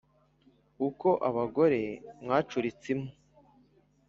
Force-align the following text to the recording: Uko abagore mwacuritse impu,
Uko 0.87 1.09
abagore 1.29 1.79
mwacuritse 2.21 2.85
impu, 2.93 3.15